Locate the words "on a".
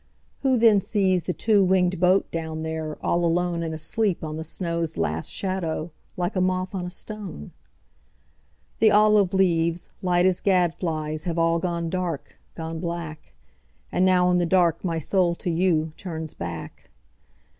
6.73-6.89